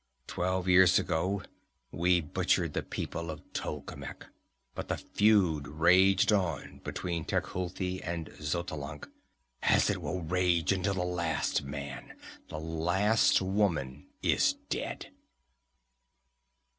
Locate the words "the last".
10.95-11.61, 12.49-13.43